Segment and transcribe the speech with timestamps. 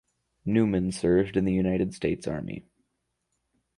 [0.45, 2.65] Newman served in the United States Army.